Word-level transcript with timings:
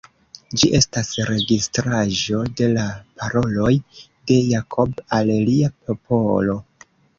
Ĝi 0.59 0.69
estas 0.77 1.11
registraĵo 1.31 2.39
de 2.63 2.71
la 2.71 2.87
paroloj 3.21 3.69
de 4.01 4.41
Jakob 4.55 5.07
al 5.21 5.33
lia 5.53 5.73
popolo. 5.87 6.61